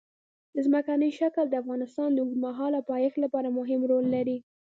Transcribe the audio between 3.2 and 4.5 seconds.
لپاره مهم رول لري.